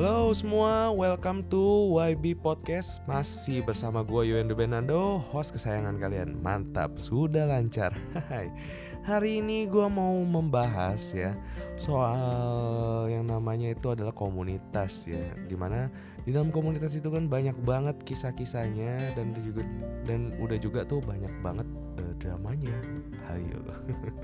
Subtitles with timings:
[0.00, 3.04] Halo semua, welcome to YB Podcast.
[3.04, 6.40] Masih bersama gue Yuendo Benando, host kesayangan kalian.
[6.40, 7.92] Mantap, sudah lancar.
[8.32, 8.48] Hai.
[9.04, 11.36] Hari ini gue mau membahas ya
[11.76, 15.36] Soal yang namanya itu adalah komunitas ya.
[15.36, 15.92] Di mana
[16.24, 19.68] di dalam komunitas itu kan banyak banget kisah-kisahnya Dan juga
[20.08, 21.68] dan udah juga tuh banyak banget
[22.00, 22.72] uh, dramanya.
[23.28, 23.60] Hayo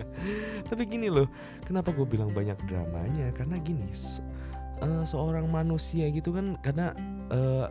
[0.73, 1.29] Tapi gini loh,
[1.69, 3.29] kenapa gue bilang banyak dramanya?
[3.37, 3.93] Karena gini,
[4.83, 6.93] uh, seorang manusia gitu kan karena
[7.33, 7.67] uh,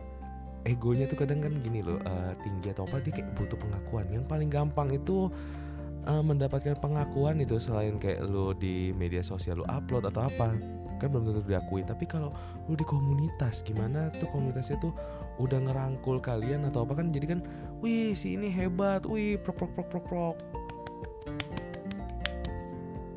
[0.66, 4.06] egonya tuh kadang kan gini loh uh, tinggi atau apa dia kayak butuh pengakuan.
[4.10, 5.30] Yang paling gampang itu
[6.10, 10.52] uh, mendapatkan pengakuan itu selain kayak lo di media sosial lo upload atau apa
[10.98, 11.86] kan belum tentu diakui.
[11.86, 12.34] Tapi kalau
[12.66, 14.92] lo di komunitas gimana tuh komunitasnya tuh
[15.38, 17.40] udah ngerangkul kalian atau apa kan jadi kan
[17.84, 20.36] wih si ini hebat wih prok prok prok prok prok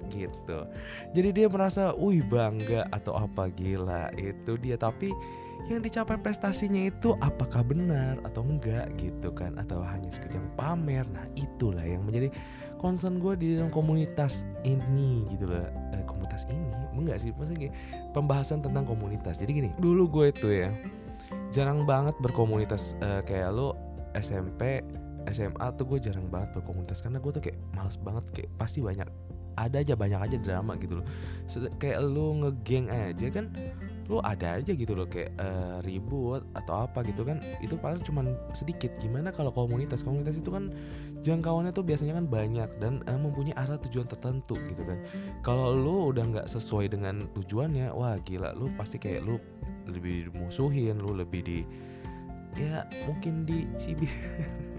[0.09, 0.65] gitu.
[1.15, 4.75] Jadi dia merasa wih bangga atau apa gila itu dia.
[4.75, 5.13] Tapi
[5.67, 11.05] yang dicapai prestasinya itu apakah benar atau enggak gitu kan atau hanya sekejap pamer.
[11.11, 12.33] Nah itulah yang menjadi
[12.79, 15.67] concern gue di dalam komunitas ini gitu loh.
[15.93, 16.71] Eh, komunitas ini?
[16.95, 17.69] Enggak sih maksudnya
[18.15, 19.37] pembahasan tentang komunitas.
[19.37, 20.71] Jadi gini dulu gue itu ya
[21.51, 23.75] jarang banget berkomunitas eh, kayak lo
[24.15, 24.81] SMP
[25.29, 27.03] SMA tuh gue jarang banget berkomunitas.
[27.03, 29.05] Karena gue tuh kayak males banget kayak pasti banyak
[29.67, 31.05] ada aja banyak aja drama gitu loh.
[31.81, 33.51] Kayak lu ngegeng aja kan
[34.09, 38.33] lu ada aja gitu loh kayak uh, ribut atau apa gitu kan itu paling cuman
[38.57, 38.95] sedikit.
[38.97, 40.01] Gimana kalau komunitas?
[40.01, 40.73] Komunitas itu kan
[41.21, 44.97] jangkauannya tuh biasanya kan banyak dan uh, mempunyai arah tujuan tertentu gitu kan.
[45.45, 49.37] Kalau lu udah nggak sesuai dengan tujuannya wah gila lu pasti kayak lu
[49.89, 51.59] lebih dimusuhin lu lebih di
[52.57, 54.09] ya mungkin di cibi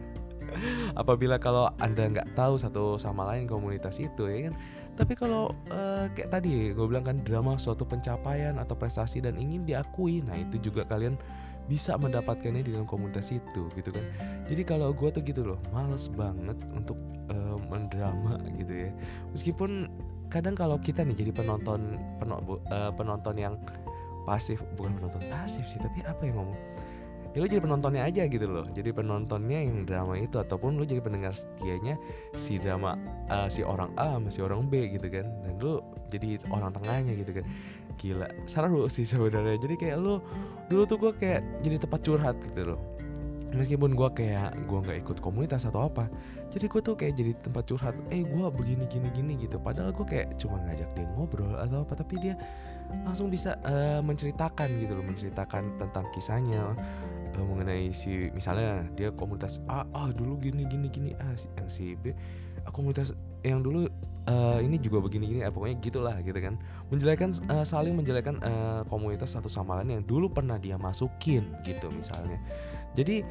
[1.00, 4.54] apabila kalau anda nggak tahu satu sama lain komunitas itu ya kan?
[4.98, 9.64] Tapi kalau uh, kayak tadi gue bilang kan drama suatu pencapaian atau prestasi dan ingin
[9.64, 11.16] diakui nah itu juga kalian
[11.70, 14.04] bisa mendapatkannya di dalam komunitas itu gitu kan?
[14.50, 16.98] Jadi kalau gue tuh gitu loh males banget untuk
[17.30, 18.90] uh, mendrama gitu ya.
[19.32, 19.86] Meskipun
[20.30, 23.54] kadang kalau kita nih jadi penonton uh, penonton yang
[24.24, 26.58] pasif bukan penonton pasif sih tapi apa yang ngomong
[27.30, 28.66] ya lu jadi penontonnya aja gitu loh.
[28.70, 31.94] Jadi penontonnya yang drama itu ataupun lu jadi pendengar setianya
[32.34, 32.98] si drama
[33.30, 35.26] uh, si orang A sama si orang B gitu kan.
[35.46, 35.78] Dan lu
[36.10, 37.44] jadi orang tengahnya gitu kan.
[37.98, 39.62] Gila seru sih sebenarnya.
[39.62, 40.18] Jadi kayak lu
[40.66, 42.80] dulu tuh gue kayak jadi tempat curhat gitu loh.
[43.50, 46.06] Meskipun gue kayak gue nggak ikut komunitas atau apa
[46.50, 49.62] jadi gue tuh kayak jadi tempat curhat eh gue begini gini gini gitu.
[49.62, 52.34] Padahal gue kayak cuma ngajak dia ngobrol atau apa tapi dia
[53.06, 56.74] langsung bisa uh, menceritakan gitu loh menceritakan tentang kisahnya
[57.36, 61.94] uh, mengenai si misalnya dia komunitas A ah dulu gini gini gini ah yang si
[61.98, 62.14] B.
[62.66, 63.88] Ah, komunitas yang dulu
[64.28, 66.58] uh, ini juga begini gini eh, pokoknya gitulah gitu kan.
[66.88, 71.88] Menjelekan uh, saling menjelekan uh, komunitas satu sama lain yang dulu pernah dia masukin gitu
[71.94, 72.38] misalnya.
[72.98, 73.22] Jadi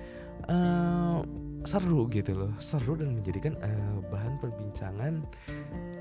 [0.47, 1.19] uh,
[1.67, 5.19] seru gitu loh seru dan menjadikan uh, bahan perbincangan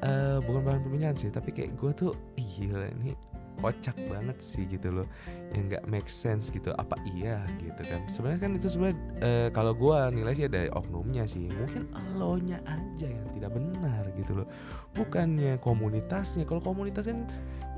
[0.06, 3.18] uh, bukan bahan perbincangan sih tapi kayak gue tuh gila ini
[3.58, 5.06] kocak banget sih gitu loh.
[5.52, 8.06] Yang nggak make sense gitu apa iya gitu kan.
[8.06, 11.50] Sebenarnya kan itu sebenarnya uh, kalau gue nilai sih ada oknumnya sih.
[11.50, 14.46] Mungkin alonya aja yang tidak benar gitu loh.
[14.94, 16.46] Bukannya komunitasnya.
[16.46, 17.26] Kalau komunitas kan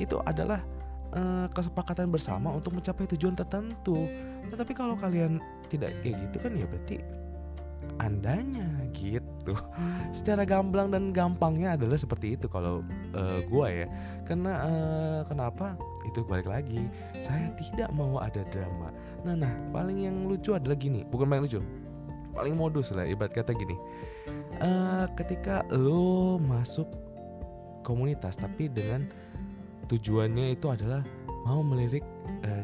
[0.01, 0.61] itu adalah
[1.15, 4.07] uh, kesepakatan bersama untuk mencapai tujuan tertentu.
[4.47, 5.39] Nah, tapi kalau kalian
[5.71, 7.20] tidak kayak gitu kan ya berarti
[7.99, 9.57] andanya gitu.
[10.15, 12.87] Secara gamblang dan gampangnya adalah seperti itu kalau
[13.17, 13.87] uh, gua ya.
[14.29, 15.75] Karena uh, kenapa?
[16.07, 16.87] Itu balik lagi
[17.21, 18.95] saya tidak mau ada drama.
[19.27, 21.61] Nah nah paling yang lucu adalah gini bukan paling lucu
[22.31, 23.77] paling modus lah ibarat kata gini.
[24.61, 26.89] Uh, ketika lo masuk
[27.83, 29.09] komunitas tapi dengan
[29.89, 31.03] tujuannya itu adalah
[31.45, 32.05] mau melirik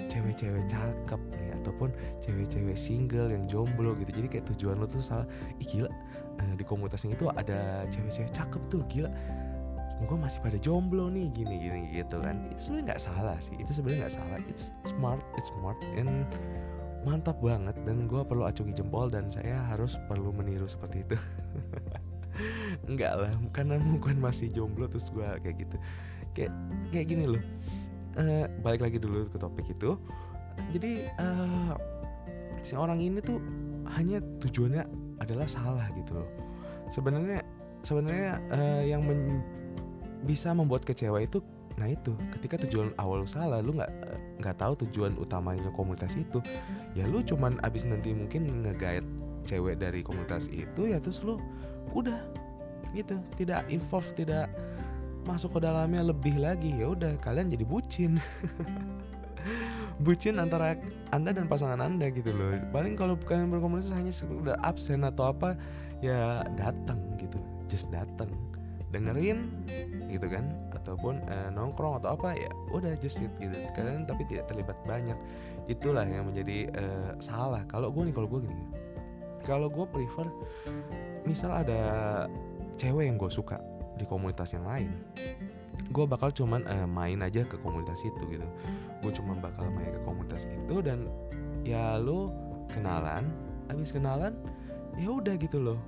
[0.07, 1.21] cewek-cewek uh, cakep
[1.67, 1.91] ataupun
[2.23, 4.15] cewek-cewek single yang jomblo gitu.
[4.15, 5.27] Jadi kayak tujuan lo tuh salah.
[5.59, 5.91] Ih gila.
[6.39, 9.11] Uh, di komunitasnya itu ada cewek-cewek cakep tuh gila.
[9.91, 12.47] Semoga masih pada jomblo nih gini gini gitu kan.
[12.55, 13.59] Itu sebenarnya nggak salah sih.
[13.59, 14.39] Itu sebenarnya nggak salah.
[14.47, 16.23] It's smart it's smart and
[17.03, 17.75] mantap banget.
[17.83, 21.19] Dan gue perlu acungi jempol dan saya harus perlu meniru seperti itu.
[22.91, 25.77] Enggak lah karena mungkin masih jomblo terus gue kayak gitu.
[26.31, 26.53] Kayak
[26.95, 27.43] kayak gini loh.
[28.17, 29.93] Uh, balik lagi dulu ke topik itu
[30.71, 31.75] jadi uh,
[32.61, 33.39] si orang ini tuh
[33.95, 34.85] hanya tujuannya
[35.23, 36.29] adalah salah gitu loh.
[36.91, 37.43] Sebenarnya
[37.81, 39.43] sebenarnya uh, yang men
[40.27, 41.39] bisa membuat kecewa itu
[41.77, 42.17] nah itu.
[42.33, 43.93] Ketika tujuan awal lu salah lu nggak
[44.41, 46.41] nggak tahu tujuan utamanya komunitas itu.
[46.97, 49.05] Ya lu cuman abis nanti mungkin ngegait
[49.47, 51.39] cewek dari komunitas itu ya terus lu
[51.93, 52.19] udah
[52.97, 53.21] gitu.
[53.37, 54.51] Tidak involve tidak
[55.27, 58.23] masuk ke dalamnya lebih lagi ya udah kalian jadi bucin
[60.01, 60.77] bucin antara
[61.13, 62.57] anda dan pasangan anda gitu loh.
[62.73, 65.57] Paling kalau kalian berkomunikasi hanya sekedar absen atau apa
[66.05, 67.41] ya datang gitu.
[67.71, 68.31] Just datang.
[68.93, 69.51] Dengerin
[70.07, 73.57] gitu kan ataupun uh, nongkrong atau apa ya udah just gitu, gitu.
[73.75, 75.19] Kalian tapi tidak terlibat banyak.
[75.67, 77.65] Itulah yang menjadi uh, salah.
[77.67, 78.65] Kalau gue nih kalau gue gini.
[79.47, 80.27] Kalau gue prefer
[81.23, 81.81] misal ada
[82.79, 83.59] cewek yang gue suka
[83.97, 84.91] di komunitas yang lain
[85.91, 88.47] gue bakal cuman uh, main aja ke komunitas itu gitu.
[89.03, 91.07] Gue cuma bakal main ke komunitas itu dan
[91.67, 92.31] ya lo
[92.71, 93.31] kenalan
[93.71, 94.35] abis kenalan
[94.99, 95.79] ya udah gitu loh.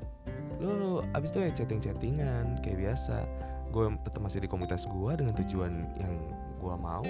[0.59, 3.27] Lo abis itu ya chatting chattingan kayak biasa.
[3.69, 6.15] Gue tetap masih di komunitas gue dengan tujuan yang
[6.59, 7.07] gue mau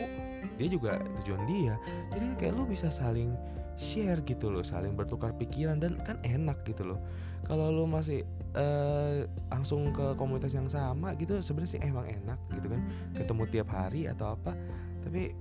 [0.60, 1.74] dia juga tujuan dia.
[2.12, 3.32] Jadi kayak lo bisa saling
[3.78, 6.98] share gitu loh saling bertukar pikiran dan kan enak gitu loh.
[7.46, 8.26] Kalau lo masih
[8.58, 12.82] uh, langsung ke komunitas yang sama gitu sebenarnya sih emang enak gitu kan.
[13.14, 14.52] Ketemu tiap hari atau apa
[14.98, 15.32] tapi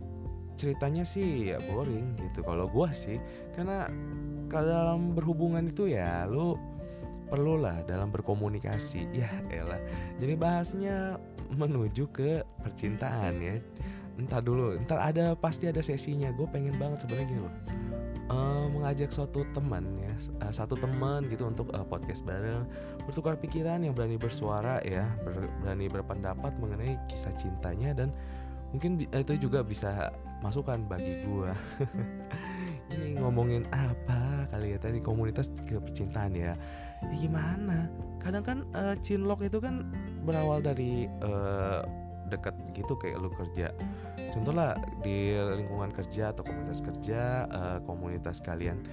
[0.53, 2.45] ceritanya sih ya boring gitu.
[2.45, 3.17] Kalau gue sih
[3.57, 3.89] karena
[4.47, 6.55] kalau dalam berhubungan itu ya lo
[7.27, 9.09] perlulah dalam berkomunikasi.
[9.17, 9.81] Ya elah.
[10.21, 11.17] Jadi bahasnya
[11.57, 13.57] menuju ke percintaan ya.
[14.17, 16.29] Entar dulu entar ada pasti ada sesinya.
[16.37, 17.55] Gue pengen banget sebenarnya gini loh
[18.87, 20.15] mengajak suatu teman ya
[20.47, 22.63] uh, satu teman gitu untuk uh, podcast bareng.
[23.03, 28.15] Bertukar pikiran yang berani bersuara ya ber, berani berpendapat mengenai kisah cintanya dan
[28.71, 31.51] mungkin itu juga bisa masukan bagi gue
[32.95, 36.55] ini ngomongin apa kali ya tadi komunitas ke percintaan ya.
[37.03, 37.91] Ya gimana?
[38.23, 39.83] Kadang kan uh, cinlok itu kan
[40.23, 41.83] berawal dari uh,
[42.29, 43.71] dekat gitu kayak lu kerja.
[44.31, 48.83] Contoh lah di lingkungan kerja atau komunitas kerja uh, komunitas kalian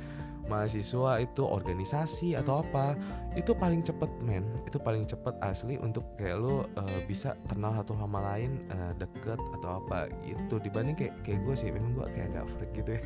[0.44, 2.92] mahasiswa itu organisasi atau apa
[3.34, 4.44] itu paling cepet men.
[4.68, 9.40] Itu paling cepet asli untuk kayak lu uh, bisa kenal satu sama lain uh, deket
[9.60, 10.60] atau apa gitu.
[10.60, 13.02] Dibanding kayak kayak gue sih memang gue kayak agak freak gitu ya.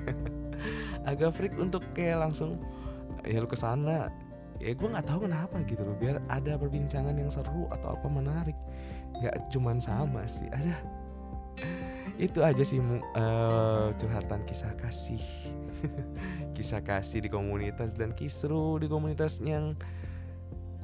[1.10, 2.58] Agak freak untuk kayak langsung
[3.22, 4.10] ya lu ke sana
[4.58, 5.96] ya gue nggak tahu kenapa gitu loh.
[5.96, 8.58] Biar ada perbincangan yang seru atau apa menarik.
[9.18, 10.76] Nggak cuman sama sih ada.
[12.18, 15.22] Itu aja sih uh, curhatan kisah kasih.
[16.58, 19.78] Kisah kasih di komunitas dan kisru di komunitas yang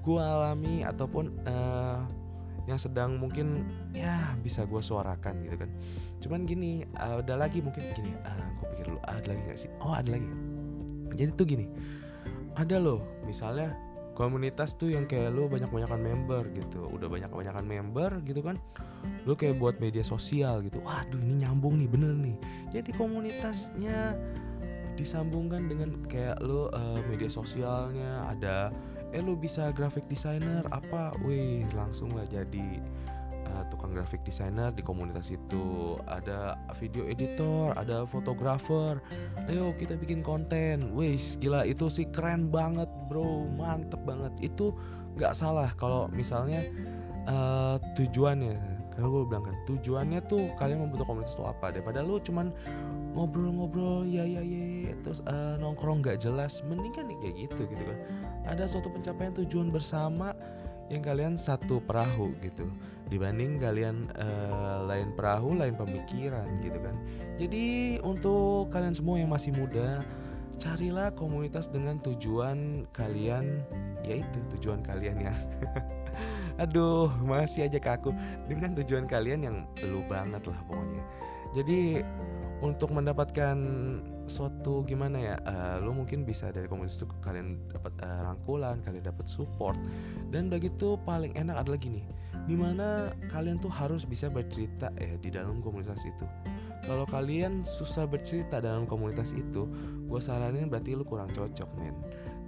[0.06, 2.06] gue alami ataupun uh,
[2.70, 5.70] yang sedang mungkin ya bisa gue suarakan gitu kan.
[6.22, 8.14] Cuman gini uh, ada lagi mungkin gini.
[8.22, 9.70] Uh, gue pikir dulu ada lagi gak sih?
[9.82, 10.30] Oh ada lagi.
[11.18, 11.66] Jadi tuh gini
[12.54, 13.74] ada loh misalnya
[14.14, 16.86] komunitas tuh yang kayak lu banyak-banyakan member gitu.
[16.86, 18.56] Udah banyak-banyakan member gitu kan
[19.26, 20.78] lu kayak buat media sosial gitu.
[20.80, 22.36] Waduh ini nyambung nih bener nih.
[22.70, 24.14] Jadi komunitasnya
[24.94, 28.30] disambungkan dengan kayak lu uh, media sosialnya.
[28.30, 28.70] Ada
[29.10, 31.10] eh lu bisa graphic designer apa?
[31.26, 32.78] Wih langsung lah jadi
[33.48, 35.96] uh, tukang graphic designer di komunitas itu.
[36.08, 39.00] Ada video editor ada fotografer.
[39.48, 40.92] Ayo kita bikin konten.
[40.96, 43.46] Wis gila itu sih keren banget bro.
[43.54, 44.32] Mantep banget.
[44.40, 44.76] Itu
[45.14, 46.64] nggak salah kalau misalnya
[47.28, 48.74] uh, tujuannya.
[48.94, 51.74] Karena gue bilang kan tujuannya tuh kalian membentuk komunitas itu apa?
[51.74, 52.54] Daripada lu cuman
[53.14, 57.98] ngobrol-ngobrol ya ya ya terus uh, nongkrong nggak jelas mending kan kayak gitu gitu kan.
[58.46, 60.30] Ada suatu pencapaian tujuan bersama
[60.92, 62.68] yang kalian satu perahu gitu
[63.08, 66.96] dibanding kalian uh, lain perahu lain pemikiran gitu kan.
[67.36, 70.02] Jadi untuk kalian semua yang masih muda
[70.56, 73.60] carilah komunitas dengan tujuan kalian
[74.06, 75.36] yaitu tujuan kalian yang
[76.62, 78.14] aduh masih aja kaku.
[78.48, 81.02] Dengan tujuan kalian yang lu banget lah pokoknya.
[81.54, 82.02] Jadi
[82.64, 83.56] untuk mendapatkan
[84.24, 89.04] suatu gimana ya uh, lo mungkin bisa dari komunitas itu kalian dapat uh, rangkulan kalian
[89.04, 89.76] dapat support.
[90.32, 92.04] Dan begitu paling enak adalah gini
[92.44, 96.26] di mana kalian tuh harus bisa bercerita ya di dalam komunitas itu.
[96.84, 99.64] Kalau kalian susah bercerita dalam komunitas itu
[100.04, 101.96] gue saranin berarti lu kurang cocok men.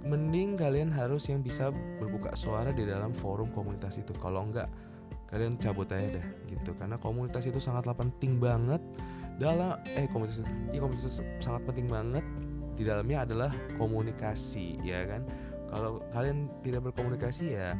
[0.05, 4.13] Mending kalian harus yang bisa berbuka suara di dalam forum komunitas itu.
[4.21, 4.69] Kalau enggak
[5.33, 6.77] kalian cabut aja dah gitu.
[6.77, 8.79] Karena komunitas itu sangatlah penting banget
[9.37, 10.41] dalam eh komunitas
[10.73, 12.25] ya komunitas sangat penting banget.
[12.77, 13.49] Di dalamnya adalah
[13.81, 15.25] komunikasi ya kan?
[15.67, 17.73] Kalau kalian tidak berkomunikasi ya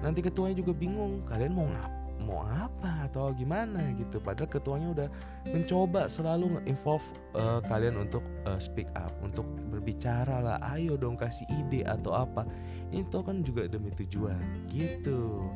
[0.00, 1.24] nanti ketuanya juga bingung.
[1.28, 4.18] Kalian mau ngap mau apa atau gimana gitu.
[4.18, 5.08] Padahal ketuanya udah
[5.48, 7.04] mencoba selalu nge-involve
[7.38, 12.42] uh, kalian untuk uh, speak up untuk berbicara lah ayo dong kasih ide atau apa.
[12.90, 15.46] Itu kan juga demi tujuan gitu.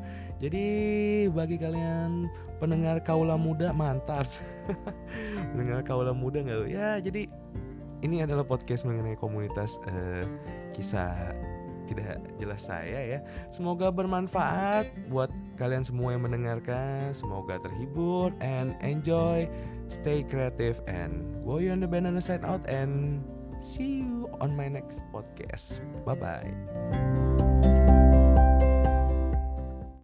[0.43, 0.65] Jadi
[1.31, 2.27] bagi kalian
[2.59, 4.27] pendengar kaula muda mantap.
[5.53, 7.27] pendengar kaula muda nggak ya jadi
[8.03, 10.27] ini adalah podcast mengenai komunitas uh,
[10.75, 11.33] kisah
[11.93, 13.19] tidak jelas saya ya.
[13.53, 15.29] Semoga bermanfaat buat
[15.61, 17.13] kalian semua yang mendengarkan.
[17.13, 19.47] Semoga terhibur and enjoy.
[19.93, 23.21] Stay creative and go on the banana side out and
[23.61, 25.85] see you on my next podcast.
[26.09, 27.02] Bye bye.